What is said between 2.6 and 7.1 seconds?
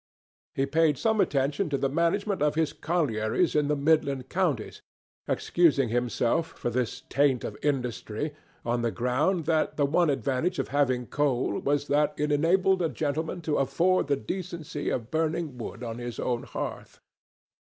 collieries in the Midland counties, excusing himself for this